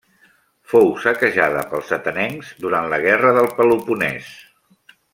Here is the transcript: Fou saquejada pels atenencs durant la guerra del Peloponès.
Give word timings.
Fou 0.71 0.87
saquejada 1.03 1.61
pels 1.75 1.93
atenencs 1.99 2.49
durant 2.65 2.91
la 2.95 3.01
guerra 3.07 3.35
del 3.39 3.51
Peloponès. 3.61 4.35